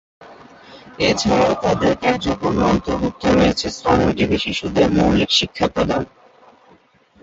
[0.99, 6.03] এছাড়াও তাদের কার্যক্রমে অন্তর্ভুক্ত রয়েছে শ্রমজীবী শিশুদের মৌলিক শিক্ষা প্রদান।